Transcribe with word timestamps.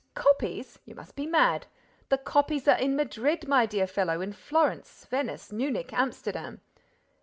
Copies! 0.15 0.79
You 0.83 0.95
must 0.95 1.15
be 1.15 1.27
mad! 1.27 1.67
The 2.09 2.17
copies 2.17 2.67
are 2.67 2.75
in 2.79 2.95
Madrid, 2.95 3.47
my 3.47 3.67
dear 3.67 3.85
fellow, 3.85 4.19
in 4.19 4.33
Florence, 4.33 5.05
Venice, 5.05 5.51
Munich, 5.51 5.93
Amsterdam." 5.93 6.61